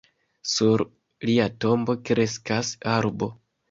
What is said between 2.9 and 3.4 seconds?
arbo.